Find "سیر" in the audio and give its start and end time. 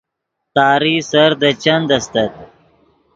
1.09-1.31